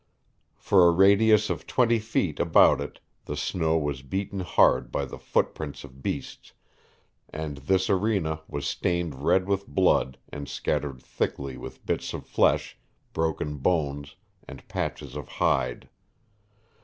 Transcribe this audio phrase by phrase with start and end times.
[0.57, 5.19] For a radius of twenty feet about it the snow was beaten hard by the
[5.19, 6.53] footprints of beasts,
[7.29, 12.79] and this arena was stained red with blood and scattered thickly with bits of flesh,
[13.13, 14.15] broken bones
[14.47, 15.87] and patches of hide.